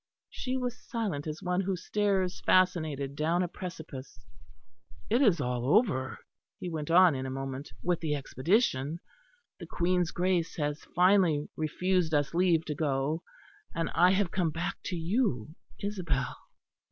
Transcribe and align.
She 0.31 0.57
was 0.57 0.81
silent 0.81 1.27
as 1.27 1.43
one 1.43 1.61
who 1.61 1.75
stares 1.75 2.39
fascinated 2.43 3.15
down 3.15 3.43
a 3.43 3.47
precipice. 3.47 4.19
"It 5.11 5.21
is 5.21 5.39
all 5.39 5.77
over," 5.77 6.17
he 6.59 6.71
went 6.71 6.89
on 6.89 7.13
in 7.13 7.27
a 7.27 7.29
moment, 7.29 7.71
"with 7.83 7.99
the 7.99 8.15
expedition. 8.15 8.99
The 9.59 9.67
Queen's 9.67 10.09
Grace 10.09 10.55
has 10.55 10.85
finally 10.95 11.47
refused 11.55 12.15
us 12.15 12.33
leave 12.33 12.65
to 12.65 12.73
go 12.73 13.21
and 13.75 13.91
I 13.91 14.09
have 14.13 14.31
come 14.31 14.49
back 14.49 14.77
to 14.85 14.95
you, 14.95 15.53
Isabel." 15.81 16.35